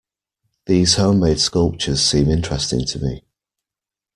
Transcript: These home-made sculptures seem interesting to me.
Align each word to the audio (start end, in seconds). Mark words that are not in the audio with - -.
These 0.65 0.95
home-made 0.95 1.39
sculptures 1.39 2.01
seem 2.01 2.31
interesting 2.31 2.85
to 2.85 2.97
me. 2.99 3.23